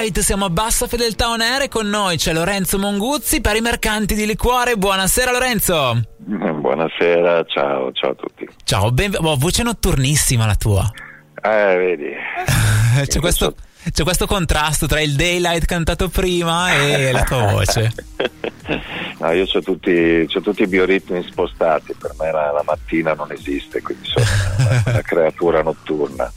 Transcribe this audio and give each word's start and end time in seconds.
Daylight, 0.00 0.20
siamo 0.20 0.46
a 0.46 0.50
bassa 0.50 0.86
fedeltà 0.86 1.28
on 1.28 1.42
air 1.42 1.62
e 1.62 1.68
con 1.68 1.86
noi 1.86 2.16
c'è 2.16 2.32
Lorenzo 2.32 2.78
Monguzzi 2.78 3.42
per 3.42 3.56
i 3.56 3.60
mercanti 3.60 4.14
di 4.14 4.24
liquore. 4.24 4.76
Buonasera 4.76 5.30
Lorenzo. 5.30 6.00
Buonasera, 6.24 7.44
ciao, 7.44 7.92
ciao 7.92 8.12
a 8.12 8.14
tutti. 8.14 8.48
Ciao, 8.64 8.90
ben... 8.92 9.14
oh, 9.18 9.36
voce 9.36 9.62
notturnissima 9.62 10.46
la 10.46 10.54
tua. 10.54 10.90
Eh, 11.42 11.76
vedi. 11.76 12.14
c'è, 13.06 13.18
questo, 13.18 13.54
c'è 13.92 14.02
questo 14.02 14.26
contrasto 14.26 14.86
tra 14.86 15.02
il 15.02 15.14
Daylight 15.14 15.66
cantato 15.66 16.08
prima 16.08 16.72
e 16.72 17.12
la 17.12 17.22
tua 17.22 17.52
voce. 17.52 17.92
No, 19.20 19.32
io 19.32 19.44
ho 19.52 19.60
tutti, 19.60 20.26
tutti, 20.26 20.62
i 20.62 20.66
bioritmi 20.66 21.22
spostati, 21.22 21.92
per 21.92 22.14
me 22.18 22.30
la, 22.30 22.52
la 22.52 22.62
mattina 22.64 23.12
non 23.12 23.30
esiste, 23.32 23.82
quindi 23.82 24.06
sono 24.06 24.24
una, 24.56 24.82
una 24.86 25.02
creatura 25.02 25.60
notturna. 25.60 26.32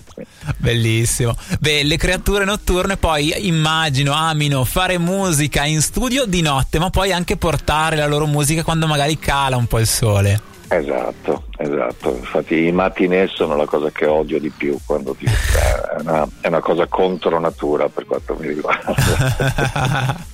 Bellissimo. 0.57 1.35
Beh, 1.59 1.83
le 1.83 1.97
creature 1.97 2.45
notturne 2.45 2.97
poi 2.97 3.47
immagino 3.47 4.13
amino 4.13 4.63
fare 4.63 4.97
musica 4.97 5.65
in 5.65 5.81
studio 5.81 6.25
di 6.25 6.41
notte, 6.41 6.79
ma 6.79 6.89
poi 6.89 7.11
anche 7.11 7.37
portare 7.37 7.95
la 7.95 8.07
loro 8.07 8.25
musica 8.25 8.63
quando 8.63 8.87
magari 8.87 9.17
cala 9.19 9.57
un 9.57 9.67
po' 9.67 9.79
il 9.79 9.87
sole. 9.87 10.51
Esatto, 10.67 11.43
esatto. 11.57 12.15
Infatti 12.15 12.65
i 12.65 12.71
matinee 12.71 13.27
sono 13.27 13.55
la 13.55 13.65
cosa 13.65 13.91
che 13.91 14.05
odio 14.05 14.39
di 14.39 14.49
più 14.49 14.77
quando 14.85 15.13
ti, 15.13 15.25
è, 15.29 16.01
una, 16.01 16.27
è 16.41 16.47
una 16.47 16.61
cosa 16.61 16.87
contro 16.87 17.39
natura 17.39 17.87
per 17.89 18.05
quanto 18.05 18.35
mi 18.39 18.47
riguarda. 18.47 20.25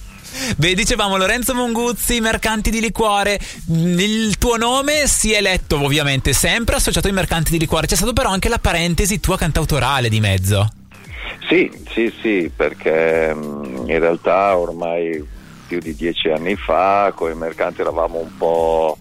Beh, 0.55 0.73
dicevamo 0.73 1.17
Lorenzo 1.17 1.53
Monguzzi, 1.53 2.21
mercanti 2.21 2.69
di 2.69 2.79
liquore. 2.79 3.39
Il 3.67 4.37
tuo 4.37 4.55
nome 4.57 5.07
si 5.07 5.33
è 5.33 5.41
letto 5.41 5.81
ovviamente 5.83 6.33
sempre 6.33 6.75
associato 6.75 7.07
ai 7.07 7.13
mercanti 7.13 7.51
di 7.51 7.59
liquore. 7.59 7.87
C'è 7.87 7.95
stato 7.95 8.13
però 8.13 8.29
anche 8.29 8.49
la 8.49 8.59
parentesi 8.59 9.19
tua 9.19 9.37
cantautorale 9.37 10.09
di 10.09 10.19
mezzo. 10.19 10.69
Sì, 11.47 11.69
sì, 11.91 12.13
sì, 12.21 12.51
perché 12.55 13.33
mm, 13.33 13.89
in 13.89 13.99
realtà 13.99 14.57
ormai 14.57 15.25
più 15.67 15.79
di 15.79 15.95
dieci 15.95 16.29
anni 16.29 16.55
fa 16.55 17.11
con 17.15 17.31
i 17.31 17.35
mercanti 17.35 17.81
eravamo 17.81 18.19
un 18.19 18.37
po' 18.37 18.97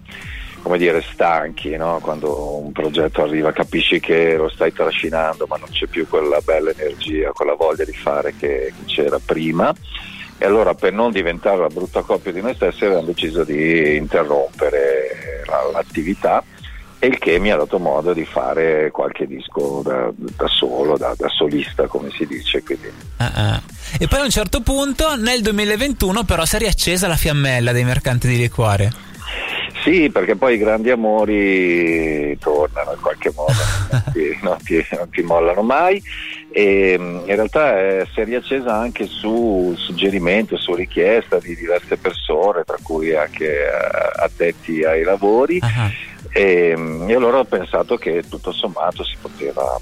come 0.61 0.77
dire 0.77 1.03
stanchi 1.12 1.77
no? 1.77 1.98
quando 2.03 2.59
un 2.59 2.72
progetto 2.72 3.22
arriva 3.22 3.53
capisci 3.53 4.00
che 4.00 4.36
lo 4.36 4.50
stai 4.50 4.72
trascinando 4.72 5.47
ma 5.47 5.56
non 5.56 5.70
c'è 5.70 5.86
più 5.86 6.06
quella 6.06 6.41
bella 6.44 6.70
energia 6.70 7.31
quella 7.31 7.55
voglia 7.55 7.84
di 7.84 7.94
fare 7.94 8.34
che 8.36 8.75
c'era 8.84 9.19
prima 9.25 9.72
e 10.39 10.47
allora 10.47 10.75
per 10.75 10.92
non 10.92 11.11
diventare 11.11 11.58
la 11.58 11.69
brutta 11.69 12.03
coppia 12.03 12.33
di 12.33 12.41
noi 12.41 12.55
stessi 12.55 12.84
abbiamo 12.84 13.03
deciso 13.03 13.44
di 13.44 13.97
interrompere 13.97 15.42
l'attività 15.72 16.42
e 17.00 17.06
il 17.06 17.19
che 17.19 17.39
mi 17.39 17.50
ha 17.53 17.56
dato 17.56 17.78
modo 17.78 18.12
di 18.12 18.25
fare 18.25 18.91
qualche 18.91 19.27
disco 19.27 19.83
da, 19.84 20.11
da 20.14 20.48
solo, 20.48 20.97
da, 20.97 21.14
da, 21.16 21.28
solista 21.28 21.86
come 21.86 22.11
si 22.11 22.27
dice. 22.27 22.62
Uh-uh. 22.66 23.61
E 23.98 24.09
poi 24.09 24.20
a 24.20 24.25
un 24.25 24.31
certo 24.31 24.62
punto 24.62 25.16
nel 25.16 25.41
2021 25.41 26.25
però 26.25 26.44
si 26.44 26.56
è 26.56 26.59
riaccesa 26.59 27.06
la 27.06 27.16
fiammella 27.16 27.72
dei 27.72 27.84
mercanti 27.84 28.27
di 28.27 28.36
liquore. 28.36 29.08
Sì, 29.91 30.11
perché 30.11 30.36
poi 30.36 30.56
i 30.56 30.58
grandi 30.58 30.91
amori 30.91 32.36
tornano 32.39 32.92
in 32.92 33.00
qualche 33.00 33.33
modo, 33.34 33.53
non, 33.91 34.05
ti, 34.12 34.39
non, 34.42 34.56
ti, 34.62 34.86
non 34.91 35.08
ti 35.08 35.22
mollano 35.22 35.62
mai 35.62 36.03
e 36.50 36.94
mm, 36.98 37.19
in 37.20 37.34
realtà 37.34 37.81
eh, 37.81 38.06
si 38.12 38.20
è 38.20 38.25
riaccesa 38.25 38.75
anche 38.75 39.06
su 39.06 39.72
suggerimento, 39.78 40.59
su 40.59 40.75
richiesta 40.75 41.39
di 41.39 41.56
diverse 41.56 41.97
persone, 41.97 42.64
tra 42.64 42.77
cui 42.83 43.14
anche 43.14 43.47
eh, 43.47 43.70
addetti 44.16 44.84
ai 44.84 45.05
lavori 45.05 45.59
uh-huh. 45.62 45.91
e, 46.33 46.75
mm, 46.77 47.09
e, 47.09 47.14
allora 47.14 47.39
ho 47.39 47.44
pensato 47.44 47.97
che 47.97 48.25
tutto 48.28 48.53
sommato 48.53 49.03
si 49.03 49.16
poteva, 49.19 49.81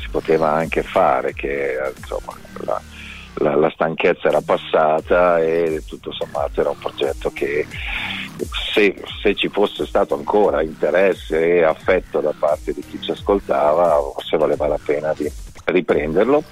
si 0.00 0.08
poteva 0.10 0.52
anche 0.52 0.82
fare, 0.82 1.34
che 1.34 1.78
insomma, 1.94 2.34
la, 2.64 2.80
la, 3.34 3.54
la, 3.54 3.70
stanchezza 3.70 4.28
era 4.28 4.40
passata 4.40 5.42
e 5.42 5.82
tutto 5.86 6.10
sommato 6.10 6.60
era 6.60 6.70
un 6.70 6.78
progetto 6.78 7.30
che 7.34 7.66
se, 8.72 9.02
se, 9.22 9.34
ci 9.34 9.48
fosse 9.48 9.86
stato 9.86 10.14
ancora 10.14 10.62
interesse 10.62 11.56
e 11.56 11.62
affetto 11.62 12.20
da 12.20 12.34
parte 12.38 12.72
di 12.72 12.82
chi 12.82 13.00
ci 13.00 13.10
ascoltava 13.10 13.98
forse 14.12 14.36
valeva 14.36 14.66
la 14.66 14.78
pena 14.82 15.12
di 15.16 15.30
riprenderlo. 15.66 16.42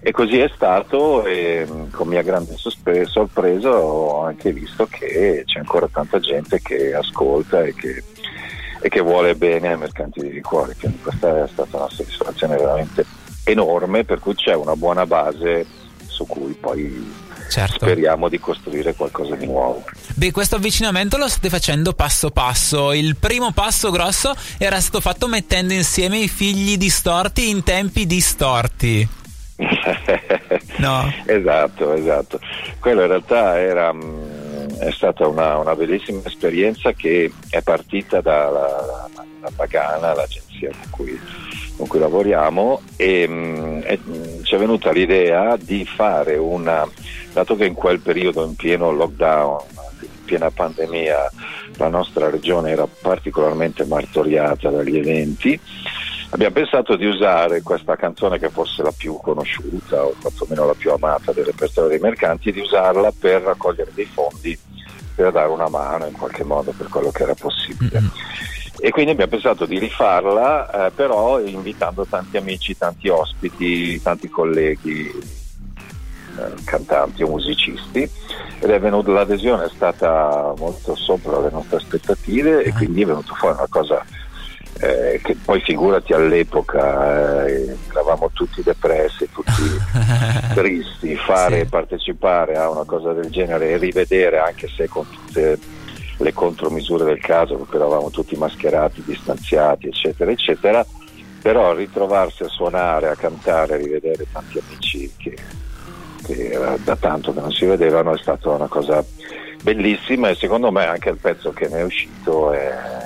E 0.00 0.12
così 0.12 0.38
è 0.38 0.50
stato 0.54 1.24
e 1.24 1.66
con 1.90 2.06
mia 2.06 2.22
grande 2.22 2.54
sorpresa 2.56 3.70
ho 3.70 4.22
anche 4.22 4.52
visto 4.52 4.86
che 4.86 5.42
c'è 5.44 5.58
ancora 5.58 5.88
tanta 5.88 6.20
gente 6.20 6.60
che 6.60 6.94
ascolta 6.94 7.64
e 7.64 7.74
che, 7.74 8.04
e 8.80 8.88
che 8.88 9.00
vuole 9.00 9.34
bene 9.34 9.72
ai 9.72 9.78
mercanti 9.78 10.20
di 10.20 10.30
liquori, 10.30 10.74
quindi 10.78 11.00
questa 11.00 11.44
è 11.44 11.48
stata 11.48 11.78
una 11.78 11.90
soddisfazione 11.90 12.56
veramente 12.56 13.04
enorme 13.44 14.04
per 14.04 14.20
cui 14.20 14.34
c'è 14.34 14.54
una 14.54 14.76
buona 14.76 15.04
base 15.04 15.66
su 16.06 16.24
cui 16.26 16.52
poi 16.52 17.26
certo. 17.48 17.86
speriamo 17.86 18.28
di 18.28 18.38
costruire 18.38 18.94
qualcosa 18.94 19.34
di 19.34 19.46
nuovo. 19.46 19.84
Beh, 20.14 20.30
questo 20.30 20.56
avvicinamento 20.56 21.16
lo 21.16 21.28
state 21.28 21.48
facendo 21.48 21.92
passo 21.92 22.30
passo. 22.30 22.92
Il 22.92 23.16
primo 23.16 23.52
passo 23.52 23.90
grosso 23.90 24.34
era 24.58 24.80
stato 24.80 25.00
fatto 25.00 25.28
mettendo 25.28 25.72
insieme 25.72 26.18
i 26.18 26.28
figli 26.28 26.76
distorti 26.76 27.48
in 27.48 27.62
tempi 27.62 28.06
distorti. 28.06 29.08
no? 30.78 31.12
Esatto, 31.24 31.92
esatto. 31.94 32.40
Quello 32.78 33.02
in 33.02 33.08
realtà 33.08 33.58
era, 33.58 33.92
mm, 33.92 34.68
è 34.78 34.90
stata 34.92 35.26
una, 35.26 35.56
una, 35.58 35.74
bellissima 35.74 36.20
esperienza 36.24 36.92
che 36.92 37.32
è 37.50 37.60
partita 37.62 38.20
dalla 38.20 39.08
da 39.40 39.50
Pagana, 39.54 40.14
l'agenzia 40.14 40.70
con 40.70 40.90
cui, 40.90 41.20
con 41.76 41.86
cui 41.86 41.98
lavoriamo, 41.98 42.80
e, 42.96 43.22
e 43.84 43.98
mm, 44.02 44.27
ci 44.48 44.54
è 44.54 44.58
venuta 44.58 44.92
l'idea 44.92 45.58
di 45.60 45.84
fare 45.84 46.38
una 46.38 46.88
dato 47.34 47.54
che 47.54 47.66
in 47.66 47.74
quel 47.74 48.00
periodo, 48.00 48.46
in 48.46 48.56
pieno 48.56 48.90
lockdown, 48.90 49.60
in 50.00 50.24
piena 50.24 50.50
pandemia, 50.50 51.30
la 51.76 51.88
nostra 51.88 52.30
regione 52.30 52.70
era 52.70 52.86
particolarmente 52.86 53.84
martoriata 53.84 54.70
dagli 54.70 54.96
eventi, 54.96 55.60
abbiamo 56.30 56.54
pensato 56.54 56.96
di 56.96 57.04
usare 57.04 57.60
questa 57.60 57.96
canzone 57.96 58.38
che 58.38 58.48
fosse 58.48 58.82
la 58.82 58.92
più 58.96 59.18
conosciuta 59.20 60.02
o 60.02 60.14
quantomeno 60.18 60.64
la 60.64 60.74
più 60.74 60.92
amata 60.92 61.30
del 61.32 61.44
repertorio 61.44 61.90
dei 61.90 61.98
mercanti, 61.98 62.50
di 62.50 62.60
usarla 62.60 63.12
per 63.20 63.42
raccogliere 63.42 63.90
dei 63.92 64.06
fondi 64.06 64.58
per 65.14 65.30
dare 65.30 65.48
una 65.48 65.68
mano 65.68 66.06
in 66.06 66.12
qualche 66.12 66.44
modo 66.44 66.72
per 66.72 66.88
quello 66.88 67.10
che 67.10 67.24
era 67.24 67.34
possibile. 67.34 68.00
Mm-hmm. 68.00 68.10
E 68.80 68.90
quindi 68.90 69.10
abbiamo 69.10 69.30
pensato 69.30 69.66
di 69.66 69.78
rifarla, 69.78 70.86
eh, 70.86 70.90
però 70.92 71.40
invitando 71.40 72.06
tanti 72.06 72.36
amici, 72.36 72.76
tanti 72.76 73.08
ospiti, 73.08 74.00
tanti 74.00 74.28
colleghi 74.28 75.08
eh, 75.08 76.62
cantanti 76.64 77.22
o 77.22 77.28
musicisti. 77.28 78.08
Ed 78.60 78.70
è 78.70 78.78
venuto, 78.78 79.12
l'adesione 79.12 79.64
è 79.64 79.70
stata 79.74 80.54
molto 80.56 80.94
sopra 80.94 81.40
le 81.40 81.50
nostre 81.50 81.76
aspettative 81.76 82.62
e 82.62 82.72
quindi 82.72 83.02
è 83.02 83.06
venuto 83.06 83.34
fuori 83.34 83.56
una 83.56 83.66
cosa 83.68 84.04
eh, 84.80 85.20
che 85.22 85.36
poi 85.44 85.60
figurati 85.60 86.12
all'epoca 86.12 87.46
eh, 87.46 87.76
eravamo 87.90 88.30
tutti 88.32 88.62
depressi, 88.62 89.28
tutti 89.32 89.62
tristi, 90.54 91.16
fare 91.16 91.60
sì. 91.60 91.66
partecipare 91.66 92.56
a 92.56 92.70
una 92.70 92.84
cosa 92.84 93.12
del 93.12 93.30
genere 93.30 93.70
e 93.70 93.76
rivedere 93.76 94.38
anche 94.38 94.68
se 94.68 94.88
con 94.88 95.04
tutte 95.10 95.58
le 96.28 96.32
contromisure 96.32 97.04
del 97.04 97.20
caso 97.20 97.56
perché 97.56 97.76
eravamo 97.76 98.10
tutti 98.10 98.36
mascherati, 98.36 99.02
distanziati 99.04 99.88
eccetera 99.88 100.30
eccetera 100.30 100.86
però 101.40 101.72
ritrovarsi 101.72 102.42
a 102.42 102.48
suonare, 102.48 103.08
a 103.08 103.14
cantare, 103.14 103.74
a 103.74 103.76
rivedere 103.76 104.26
tanti 104.30 104.58
amici 104.58 105.12
che 105.16 105.36
che 106.24 106.50
era 106.50 106.76
da 106.82 106.96
tanto 106.96 107.32
che 107.32 107.40
non 107.40 107.52
si 107.52 107.64
vedevano, 107.64 108.12
è 108.12 108.18
stata 108.18 108.50
una 108.50 108.66
cosa 108.66 109.04
bellissima 109.62 110.28
e 110.28 110.34
secondo 110.34 110.70
me 110.70 110.86
anche 110.86 111.08
il 111.08 111.16
pezzo 111.16 111.52
che 111.52 111.68
ne 111.68 111.78
è 111.78 111.82
uscito 111.84 112.52
è 112.52 112.97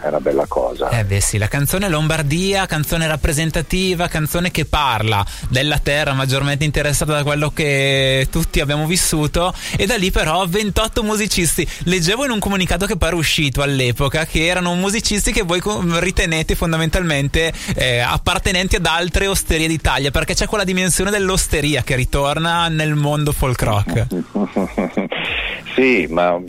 è 0.00 0.08
una 0.08 0.20
bella 0.20 0.46
cosa. 0.46 0.88
Eh 0.90 1.04
beh 1.04 1.20
sì, 1.20 1.38
la 1.38 1.48
canzone 1.48 1.88
Lombardia, 1.88 2.66
canzone 2.66 3.06
rappresentativa, 3.06 4.08
canzone 4.08 4.50
che 4.50 4.64
parla 4.64 5.24
della 5.48 5.78
terra 5.78 6.12
maggiormente 6.12 6.64
interessata 6.64 7.12
da 7.12 7.22
quello 7.22 7.50
che 7.50 8.28
tutti 8.30 8.60
abbiamo 8.60 8.86
vissuto 8.86 9.54
e 9.76 9.86
da 9.86 9.96
lì 9.96 10.10
però 10.10 10.46
28 10.46 11.02
musicisti. 11.02 11.66
Leggevo 11.84 12.24
in 12.24 12.30
un 12.30 12.38
comunicato 12.38 12.86
che 12.86 12.96
pare 12.96 13.14
uscito 13.14 13.62
all'epoca 13.62 14.24
che 14.24 14.46
erano 14.46 14.74
musicisti 14.74 15.32
che 15.32 15.42
voi 15.42 15.60
ritenete 15.98 16.54
fondamentalmente 16.54 17.52
eh, 17.74 17.98
appartenenti 17.98 18.76
ad 18.76 18.86
altre 18.86 19.26
osterie 19.26 19.68
d'Italia 19.68 20.10
perché 20.10 20.34
c'è 20.34 20.46
quella 20.46 20.64
dimensione 20.64 21.10
dell'osteria 21.10 21.82
che 21.82 21.96
ritorna 21.96 22.68
nel 22.68 22.94
mondo 22.94 23.32
folk 23.32 23.62
rock. 23.62 24.06
sì, 25.74 26.06
ma 26.08 26.40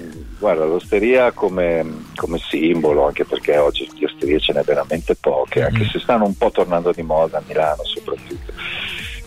Guarda, 0.43 0.65
l'osteria 0.65 1.31
come, 1.31 1.85
come, 2.15 2.37
simbolo, 2.37 3.05
anche 3.05 3.23
perché 3.23 3.55
oggi 3.55 3.89
di 3.95 4.03
osterie 4.03 4.41
ce 4.41 4.51
n'è 4.51 4.61
veramente 4.61 5.15
poche, 5.15 5.61
mm 5.61 5.63
anche 5.63 5.85
se 5.85 5.99
stanno 5.99 6.25
un 6.25 6.35
po' 6.35 6.51
tornando 6.51 6.91
di 6.91 7.01
moda 7.01 7.37
a 7.37 7.43
Milano 7.47 7.85
soprattutto, 7.85 8.51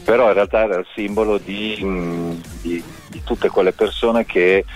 però 0.05 0.27
in 0.27 0.35
realtà 0.35 0.65
era 0.65 0.77
il 0.77 0.87
simbolo 0.95 1.39
di, 1.39 1.81
mm, 1.83 2.31
di, 2.61 2.85
di 3.09 3.23
tutte 3.25 3.49
quelle 3.49 3.73
persone 3.73 4.27
che 4.27 4.67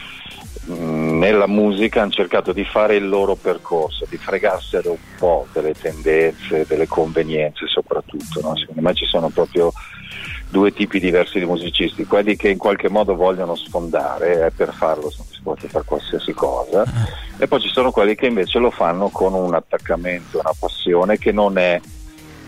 mh, 0.65 0.73
mm, 0.73 1.19
nella 1.19 1.47
musica 1.47 2.01
hanno 2.01 2.11
cercato 2.11 2.53
di 2.53 2.65
fare 2.65 2.97
il 2.97 3.07
loro 3.07 3.35
percorso, 3.35 4.07
di 4.09 4.17
fregarsene 4.17 4.89
un 4.89 4.97
po' 5.19 5.47
delle 5.53 5.75
tendenze, 5.75 6.65
delle 6.67 6.87
convenienze 6.87 7.67
soprattutto. 7.67 8.41
No? 8.41 8.57
Secondo 8.57 8.81
me 8.81 8.95
ci 8.95 9.05
sono 9.05 9.29
proprio 9.29 9.75
due 10.51 10.73
tipi 10.73 10.99
diversi 10.99 11.39
di 11.39 11.47
musicisti, 11.47 12.05
quelli 12.05 12.37
che 12.37 12.49
in 12.49 12.59
qualche 12.59 12.89
modo 12.89 13.15
vogliono 13.15 13.55
sfondare 13.55 14.47
e 14.47 14.51
per 14.51 14.73
farlo 14.75 15.11
sono 15.11 15.29
disposti 15.29 15.67
a 15.67 15.69
fare 15.69 15.85
qualsiasi 15.85 16.33
cosa 16.33 16.85
e 17.39 17.49
poi 17.49 17.61
ci 17.61 17.69
sono 17.69 17.91
quelli 17.91 18.15
che 18.15 18.27
invece 18.27 18.59
lo 18.59 18.71
fanno 18.71 19.09
con 19.09 19.33
un 19.33 19.55
attaccamento, 19.55 20.41
una 20.41 20.53
passione 20.59 21.17
che 21.19 21.33
non 21.33 21.57
è, 21.57 21.81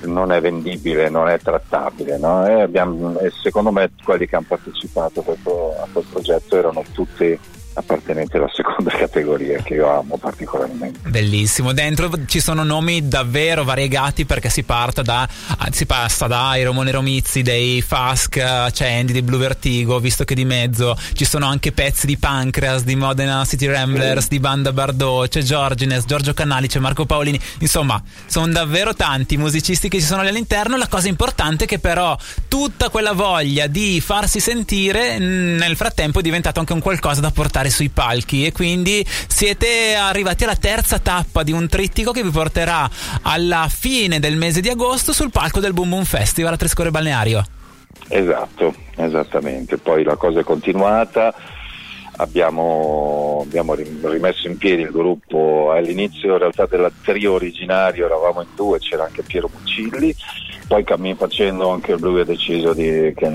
non 0.01 0.33
è 0.33 0.41
vendibile, 0.41 1.09
non 1.09 1.29
è 1.29 1.39
trattabile. 1.39 2.19
No? 2.19 2.47
E 2.47 2.61
abbiamo, 2.61 3.19
e 3.19 3.31
secondo 3.31 3.71
me 3.71 3.91
quelli 4.05 4.27
che 4.27 4.37
hanno 4.37 4.47
partecipato 4.49 5.21
a 5.21 5.87
quel 5.91 6.05
progetto 6.11 6.57
erano 6.59 6.83
tutti 6.93 7.39
appartenenti 7.75 8.37
alla 8.37 8.51
seconda 8.53 8.91
categoria 8.97 9.61
che 9.63 9.75
io 9.75 9.89
amo 9.89 10.17
particolarmente. 10.17 11.09
Bellissimo, 11.09 11.73
dentro 11.73 12.11
ci 12.27 12.41
sono 12.41 12.63
nomi 12.63 13.09
davvero 13.09 13.65
variegati 13.65 14.25
perché 14.25 14.49
si, 14.49 14.65
da, 15.03 15.29
si 15.71 15.87
passa 15.87 16.27
da 16.27 16.55
Romone 16.63 16.91
Romizzi, 16.91 17.43
dei 17.43 17.81
Fask, 17.83 18.71
c'è 18.71 18.93
Andy 18.93 19.13
di 19.13 19.23
Blue 19.23 19.39
Vertigo, 19.39 19.99
visto 19.99 20.25
che 20.25 20.35
di 20.35 20.45
mezzo 20.45 20.97
ci 21.15 21.25
sono 21.25 21.47
anche 21.47 21.73
pezzi 21.73 22.07
di 22.07 22.17
Pancreas, 22.17 22.85
di 22.85 22.95
Modena 22.95 23.45
City 23.45 23.67
Ramblers, 23.67 24.27
mm. 24.27 24.29
di 24.29 24.41
Banda 24.41 24.73
Bardot, 24.73 25.29
c'è 25.29 25.43
Giorgines, 25.43 26.05
Giorgio 26.05 26.35
Canali, 26.35 26.69
c'è 26.69 26.79
Marco 26.79 27.07
Paolini, 27.07 27.41
insomma 27.61 28.03
sono 28.27 28.47
davvero 28.53 28.95
tanti 28.95 29.37
musicisti 29.37 29.89
che 29.89 29.99
ci 29.99 30.07
sono 30.07 30.23
lì 30.23 30.29
all'interno, 30.29 30.77
la 30.77 30.89
cosa 30.89 31.09
importante 31.09 31.65
è 31.65 31.67
che 31.67 31.79
però 31.79 32.17
tutta 32.49 32.89
quella 32.91 33.13
voglia 33.13 33.67
di 33.67 34.01
farsi 34.01 34.41
sentire 34.41 35.19
nel 35.19 35.77
frattempo 35.77 36.19
è 36.19 36.23
diventato 36.23 36.61
anche 36.61 36.73
un 36.73 36.81
qualcosa 36.81 37.21
da 37.21 37.31
portare 37.31 37.62
andare 37.63 37.71
sui 37.71 37.89
palchi 37.89 38.45
e 38.45 38.53
quindi 38.53 39.05
siete 39.07 39.95
arrivati 39.95 40.45
alla 40.45 40.57
terza 40.57 40.99
tappa 40.99 41.43
di 41.43 41.53
un 41.53 41.69
trittico 41.69 42.11
che 42.11 42.23
vi 42.23 42.31
porterà 42.31 42.89
alla 43.23 43.69
fine 43.71 44.19
del 44.19 44.37
mese 44.37 44.61
di 44.61 44.69
agosto 44.69 45.13
sul 45.13 45.31
palco 45.31 45.61
del 45.61 45.73
Boom 45.73 45.91
Boom 45.91 46.05
Festival 46.05 46.53
a 46.53 46.57
Trescore 46.57 46.91
Balneario. 46.91 47.45
Esatto, 48.09 48.75
esattamente. 48.97 49.79
Poi 49.79 50.03
la 50.03 50.17
cosa 50.17 50.41
è 50.41 50.43
continuata. 50.45 51.33
Abbiamo, 52.17 53.41
abbiamo, 53.43 53.75
rimesso 53.75 54.47
in 54.47 54.59
piedi 54.59 54.83
il 54.83 54.91
gruppo 54.91 55.73
all'inizio 55.73 56.33
in 56.33 56.39
realtà 56.39 56.67
della 56.67 56.91
trio 57.03 57.33
originario 57.33 58.05
eravamo 58.05 58.43
in 58.43 58.49
due, 58.55 58.79
c'era 58.79 59.05
anche 59.05 59.23
Piero 59.23 59.51
Mucilli, 59.53 60.15
poi 60.69 60.85
cammin 60.85 61.17
facendo 61.17 61.71
anche 61.71 61.97
lui 61.97 62.21
ha 62.21 62.25
deciso 62.25 62.75
di, 62.75 63.13
che 63.17 63.31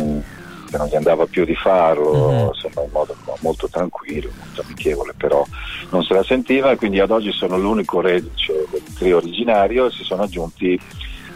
che 0.69 0.77
non 0.77 0.87
gli 0.87 0.95
andava 0.95 1.25
più 1.25 1.45
di 1.45 1.55
farlo, 1.55 2.29
mm-hmm. 2.29 2.47
insomma 2.47 2.85
in 2.85 2.91
modo 2.91 3.15
molto 3.39 3.67
tranquillo, 3.69 4.29
molto 4.37 4.61
amichevole, 4.61 5.13
però 5.15 5.45
non 5.89 6.03
se 6.03 6.13
la 6.13 6.23
sentiva 6.23 6.71
e 6.71 6.75
quindi 6.75 6.99
ad 6.99 7.11
oggi 7.11 7.31
sono 7.31 7.57
l'unico 7.57 8.01
reduce 8.01 8.65
del 8.69 8.83
trio 8.97 9.17
originario 9.17 9.87
e 9.87 9.91
si 9.91 10.03
sono 10.03 10.23
aggiunti 10.23 10.79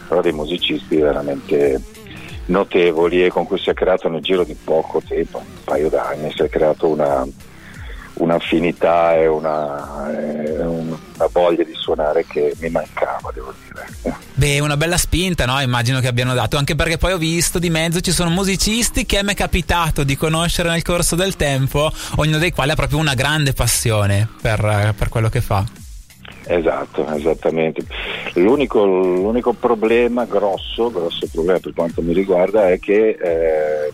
però 0.08 0.20
dei 0.20 0.32
musicisti 0.32 0.96
veramente 0.96 1.80
notevoli 2.46 3.24
e 3.24 3.30
con 3.30 3.46
cui 3.46 3.58
si 3.58 3.70
è 3.70 3.74
creato 3.74 4.08
nel 4.08 4.20
giro 4.20 4.44
di 4.44 4.54
poco 4.54 5.00
tempo, 5.06 5.38
un 5.38 5.64
paio 5.64 5.88
d'anni, 5.88 6.30
si 6.32 6.42
è 6.42 6.48
creato 6.48 6.88
una, 6.88 7.26
un'affinità 8.14 9.16
e 9.16 9.26
una, 9.26 10.10
e 10.10 10.58
una, 10.58 10.98
voglia 11.32 11.64
di 11.64 11.74
suonare 11.74 12.24
che 12.26 12.54
mi 12.60 12.68
mancava, 12.68 13.30
devo 13.32 13.52
dire. 13.64 14.16
Beh, 14.34 14.60
una 14.60 14.76
bella 14.76 14.96
spinta, 14.96 15.46
no? 15.46 15.60
Immagino 15.60 16.00
che 16.00 16.08
abbiano 16.08 16.34
dato, 16.34 16.56
anche 16.56 16.74
perché 16.74 16.98
poi 16.98 17.12
ho 17.12 17.18
visto 17.18 17.58
di 17.58 17.70
mezzo 17.70 18.00
ci 18.00 18.12
sono 18.12 18.30
musicisti 18.30 19.06
che 19.06 19.22
mi 19.22 19.32
è 19.32 19.34
capitato 19.34 20.04
di 20.04 20.16
conoscere 20.16 20.70
nel 20.70 20.82
corso 20.82 21.16
del 21.16 21.36
tempo, 21.36 21.90
ognuno 22.16 22.38
dei 22.38 22.52
quali 22.52 22.70
ha 22.70 22.74
proprio 22.74 22.98
una 22.98 23.14
grande 23.14 23.52
passione 23.52 24.28
per, 24.40 24.94
per 24.96 25.08
quello 25.08 25.28
che 25.28 25.40
fa. 25.40 25.64
Esatto, 26.46 27.06
esattamente. 27.14 27.84
L'unico, 28.34 28.84
l'unico, 28.84 29.52
problema, 29.52 30.24
grosso, 30.24 30.90
grosso 30.90 31.26
problema 31.30 31.60
per 31.60 31.72
quanto 31.72 32.02
mi 32.02 32.12
riguarda, 32.12 32.68
è 32.68 32.78
che 32.78 33.10
eh, 33.10 33.90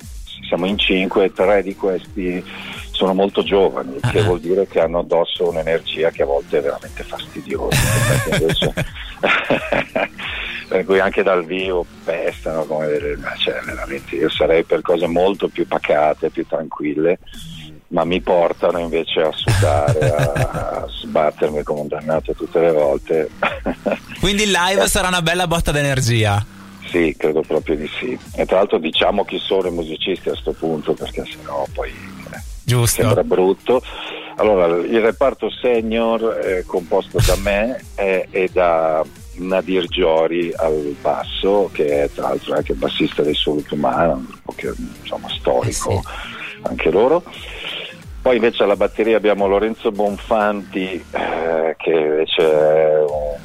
siamo 0.47 0.67
in 0.67 0.79
cinque, 0.79 1.33
tre 1.33 1.63
di 1.63 1.75
questi 1.77 2.43
sono 2.99 3.15
molto 3.15 3.45
giovani, 3.45 3.95
uh-huh. 4.03 4.11
che 4.11 4.23
vuol 4.23 4.41
dire 4.41 4.67
che 4.67 4.81
hanno 4.81 4.99
addosso 4.99 5.49
un'energia 5.49 6.11
che 6.11 6.25
a 6.25 6.27
volte 6.27 6.59
è 6.59 6.63
veramente 6.63 7.05
fastidiosa. 7.05 7.77
per 10.67 10.85
cui 10.85 10.99
anche 10.99 11.23
dal 11.23 11.45
vivo 11.45 11.87
pestano, 12.05 12.65
come 12.65 12.89
cioè, 13.39 13.61
veramente 13.65 14.17
io 14.17 14.29
sarei 14.29 14.65
per 14.65 14.81
cose 14.81 15.07
molto 15.07 15.47
più 15.47 15.65
pacate, 15.69 16.31
più 16.31 16.45
tranquille, 16.45 17.21
ma 17.89 18.03
mi 18.03 18.21
portano 18.21 18.79
invece 18.79 19.21
a 19.21 19.31
sudare, 19.33 20.13
a, 20.13 20.33
a 20.33 20.87
sbattermi 20.91 21.63
come 21.63 21.83
un 21.83 21.89
dannato 21.89 22.33
tutte 22.33 22.59
le 22.59 22.73
volte. 22.73 23.31
Quindi 24.19 24.43
il 24.43 24.51
live 24.51 24.89
sarà 24.89 25.07
una 25.07 25.23
bella 25.23 25.47
botta 25.47 25.71
d'energia. 25.71 26.45
Sì, 26.91 27.15
credo 27.17 27.43
proprio 27.43 27.77
di 27.77 27.89
sì. 28.01 28.19
E 28.35 28.45
tra 28.45 28.57
l'altro 28.57 28.79
diciamo 28.79 29.25
chi 29.25 29.39
sono 29.39 29.69
i 29.69 29.73
musicisti 29.73 30.29
a 30.29 30.33
questo 30.33 30.53
punto, 30.53 30.95
perché 30.95 31.23
sennò 31.25 31.65
poi 31.73 32.08
Giusto. 32.69 33.03
sembra 33.03 33.25
brutto. 33.25 33.83
Allora, 34.37 34.67
il 34.67 35.01
reparto 35.01 35.51
senior 35.51 36.35
è 36.35 36.63
composto 36.65 37.19
da 37.27 37.35
me 37.43 37.83
e, 37.97 38.29
e 38.31 38.49
da 38.53 39.05
Nadir 39.37 39.87
Giori 39.87 40.53
al 40.55 40.95
basso, 41.01 41.71
che 41.73 42.05
è 42.05 42.11
tra 42.11 42.29
l'altro 42.29 42.55
anche 42.55 42.75
bassista 42.75 43.23
dei 43.23 43.37
un 43.45 43.63
gruppo 43.65 44.53
che, 44.55 44.73
insomma, 45.01 45.29
storico 45.29 45.91
eh 45.91 46.01
sì. 46.01 46.01
anche 46.63 46.91
loro. 46.91 47.23
Poi 48.21 48.37
invece 48.37 48.63
alla 48.63 48.77
batteria 48.77 49.17
abbiamo 49.17 49.47
Lorenzo 49.47 49.91
Bonfanti, 49.91 51.05
eh, 51.11 51.75
che 51.77 51.91
invece 51.91 52.43
è 52.43 52.99
un 53.01 53.37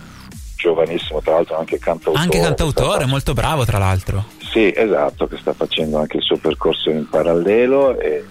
giovanissimo, 0.57 1.21
tra 1.21 1.33
l'altro 1.33 1.57
anche 1.57 1.79
cantautore. 1.79 2.23
Anche 2.23 2.39
cantautore, 2.39 3.05
molto 3.05 3.33
bravo 3.33 3.65
tra 3.65 3.77
l'altro. 3.77 4.25
Sì, 4.51 4.71
esatto, 4.75 5.27
che 5.27 5.37
sta 5.37 5.53
facendo 5.53 5.97
anche 5.97 6.17
il 6.17 6.23
suo 6.23 6.37
percorso 6.37 6.89
in 6.89 7.07
parallelo 7.09 7.99
e 7.99 8.23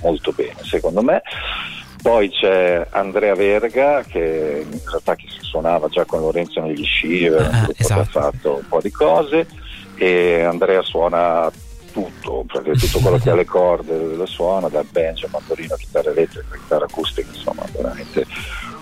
molto 0.00 0.32
bene 0.32 0.56
secondo 0.62 1.02
me. 1.02 1.22
Poi 2.02 2.30
c'è 2.30 2.86
Andrea 2.90 3.34
Verga 3.34 4.02
che 4.02 4.64
in 4.66 4.80
realtà 4.86 5.14
che 5.16 5.26
suonava 5.28 5.88
già 5.88 6.06
con 6.06 6.20
Lorenzo 6.20 6.60
negli 6.60 6.84
sci, 6.84 7.26
ah, 7.26 7.68
esatto. 7.76 8.00
ha 8.00 8.04
fatto 8.04 8.54
un 8.56 8.68
po' 8.68 8.80
di 8.80 8.90
cose 8.90 9.46
e 9.96 10.42
Andrea 10.42 10.80
suona 10.80 11.52
tutto, 11.92 12.44
perché 12.50 12.72
tutto 12.80 13.00
quello 13.00 13.18
che 13.18 13.30
ha 13.30 13.34
le 13.34 13.44
corde 13.44 14.14
lo 14.14 14.26
suona, 14.26 14.68
dal 14.68 14.86
banjo, 14.90 15.28
mandolino, 15.30 15.74
chitarra 15.76 16.10
elettrica, 16.10 16.56
chitarra 16.56 16.86
acustica, 16.86 17.28
insomma 17.30 17.64
veramente 17.70 18.26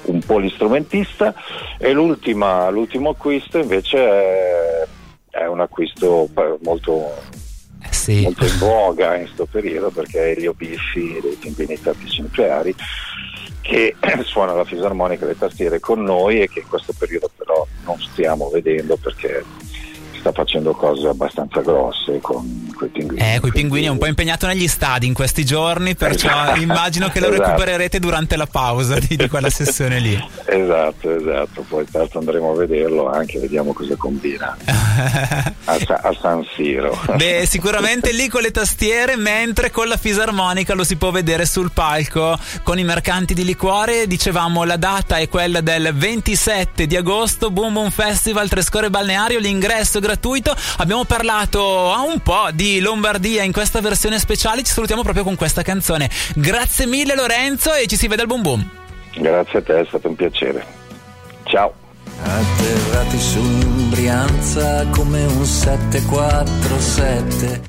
un 0.02 0.20
polistrumentista 0.20 1.34
e 1.76 1.92
l'ultimo 1.92 3.10
acquisto 3.10 3.58
invece 3.58 3.98
è, 3.98 4.86
è 5.30 5.46
un 5.46 5.60
acquisto 5.60 6.28
molto 6.62 7.12
sì. 8.08 8.22
molto 8.22 8.46
in 8.46 8.58
voga 8.58 9.16
in 9.16 9.24
questo 9.24 9.46
periodo 9.46 9.90
perché 9.90 10.18
è 10.18 10.30
Elio 10.30 10.54
Biffi 10.54 11.18
dei 11.20 11.36
Pinguini 11.38 11.80
Tattici 11.80 12.22
Nucleari 12.22 12.74
che 13.60 13.94
suona 14.24 14.54
la 14.54 14.64
fisarmonica 14.64 15.24
e 15.24 15.28
le 15.28 15.38
tastiere 15.38 15.78
con 15.78 16.02
noi 16.02 16.40
e 16.40 16.48
che 16.48 16.60
in 16.60 16.68
questo 16.68 16.94
periodo 16.98 17.30
però 17.36 17.66
non 17.84 18.00
stiamo 18.00 18.48
vedendo 18.48 18.96
perché 18.96 19.44
sta 20.18 20.32
facendo 20.32 20.72
cose 20.72 21.08
abbastanza 21.08 21.60
grosse 21.60 22.18
con 22.20 22.72
quei 22.76 22.90
pinguini. 22.90 23.34
Eh, 23.34 23.40
quei 23.40 23.52
pinguini 23.52 23.86
è 23.86 23.88
un 23.88 23.98
po' 23.98 24.06
impegnato 24.06 24.46
negli 24.46 24.68
stadi 24.68 25.06
in 25.06 25.14
questi 25.14 25.44
giorni, 25.44 25.94
perciò 25.94 26.28
esatto. 26.28 26.60
immagino 26.60 27.08
che 27.08 27.20
lo 27.20 27.28
esatto. 27.28 27.42
recupererete 27.42 27.98
durante 27.98 28.36
la 28.36 28.46
pausa 28.46 28.98
di, 28.98 29.16
di, 29.16 29.28
quella 29.28 29.50
sessione 29.50 29.98
lì. 29.98 30.22
Esatto, 30.44 31.10
esatto, 31.14 31.64
poi 31.68 31.84
tanto 31.90 32.18
andremo 32.18 32.52
a 32.52 32.56
vederlo 32.56 33.08
anche, 33.08 33.38
vediamo 33.38 33.72
cosa 33.72 33.96
combina 33.96 34.56
a, 34.66 35.76
a, 36.02 36.16
San 36.20 36.46
Siro. 36.54 36.98
Beh, 37.16 37.44
sicuramente 37.46 38.12
lì 38.12 38.28
con 38.28 38.42
le 38.42 38.50
tastiere, 38.50 39.16
mentre 39.16 39.70
con 39.70 39.88
la 39.88 39.96
fisarmonica 39.96 40.74
lo 40.74 40.84
si 40.84 40.96
può 40.96 41.10
vedere 41.10 41.46
sul 41.46 41.70
palco 41.72 42.38
con 42.62 42.78
i 42.78 42.84
mercanti 42.84 43.34
di 43.34 43.44
liquore. 43.44 44.06
Dicevamo 44.06 44.64
la 44.64 44.76
data 44.76 45.16
è 45.16 45.28
quella 45.28 45.60
del 45.60 45.94
27 45.94 46.86
di 46.86 46.96
agosto, 46.96 47.50
Boom 47.50 47.74
Boom 47.74 47.90
Festival 47.90 48.48
Trescore 48.48 48.90
Balneario, 48.90 49.38
l'ingresso 49.38 50.00
gratuito. 50.08 50.56
Abbiamo 50.78 51.04
parlato 51.04 51.92
a 51.92 52.00
un 52.00 52.20
po' 52.20 52.48
di 52.54 52.80
Lombardia 52.80 53.42
in 53.42 53.52
questa 53.52 53.82
versione 53.82 54.18
speciale. 54.18 54.62
Ci 54.62 54.72
salutiamo 54.72 55.02
proprio 55.02 55.22
con 55.22 55.36
questa 55.36 55.60
canzone. 55.60 56.08
Grazie 56.34 56.86
mille 56.86 57.14
Lorenzo 57.14 57.74
e 57.74 57.86
ci 57.86 57.96
si 57.96 58.08
vede 58.08 58.22
al 58.22 58.28
boom 58.28 58.40
boom. 58.42 58.66
Grazie 59.16 59.58
a 59.58 59.62
te, 59.62 59.80
è 59.80 59.84
stato 59.86 60.08
un 60.08 60.16
piacere. 60.16 60.64
Ciao. 61.44 61.74
Atterrati 62.22 63.20
su 63.20 63.38
Brianza 63.90 64.86
come 64.90 65.24
un 65.24 65.44
747 65.44 67.60